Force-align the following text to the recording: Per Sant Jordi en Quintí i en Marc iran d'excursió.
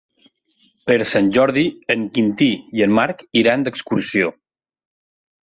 Per 0.85 0.95
Sant 1.11 1.29
Jordi 1.35 1.63
en 1.97 2.07
Quintí 2.15 2.49
i 2.81 2.85
en 2.87 2.97
Marc 3.01 3.23
iran 3.43 3.69
d'excursió. 3.69 4.33